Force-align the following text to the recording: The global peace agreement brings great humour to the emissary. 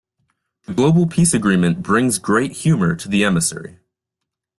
The 0.65 0.73
global 0.73 1.05
peace 1.05 1.31
agreement 1.31 1.83
brings 1.83 2.17
great 2.17 2.51
humour 2.53 2.95
to 2.95 3.07
the 3.07 3.23
emissary. 3.23 3.77